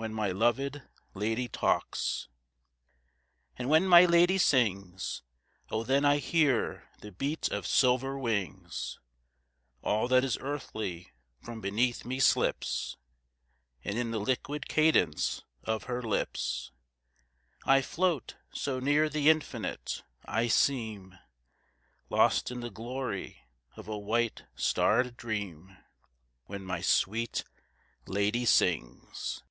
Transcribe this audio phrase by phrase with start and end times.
[0.00, 0.80] When my loved
[1.12, 2.30] lady talks.
[3.58, 5.22] And when my lady sings,
[5.70, 8.98] Oh then I hear the beat of silver wings;
[9.82, 11.12] All that is earthly
[11.42, 12.96] from beneath me slips,
[13.84, 16.72] And in the liquid cadence of her lips
[17.66, 21.18] I float, so near the Infinite, I seem
[22.08, 23.44] Lost in the glory
[23.76, 25.76] of a white starred dream.
[26.46, 27.44] When my sweet
[28.06, 29.42] lady sings.